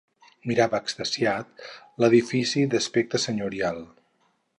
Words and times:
Mirava, 0.51 0.77
extasiat, 0.85 1.67
l'edifici 2.03 2.63
d'aspecte 2.73 3.21
senyorial 3.27 3.79